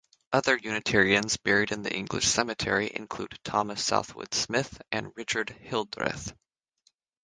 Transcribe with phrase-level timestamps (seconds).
[0.33, 6.33] Other Unitarians buried in the English Cemetery include Thomas Southwood Smith and Richard Hildreth.